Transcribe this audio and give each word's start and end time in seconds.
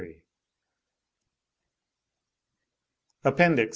APPENDIX. 3.23 3.69